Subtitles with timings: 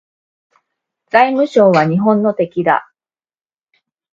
[1.11, 2.91] 財務省は日本の敵だ